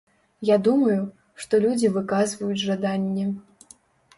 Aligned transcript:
Я 0.49 0.55
думаю, 0.67 0.95
што 1.45 1.59
людзі 1.65 1.91
выказваюць 1.99 2.61
жаданне. 2.67 3.29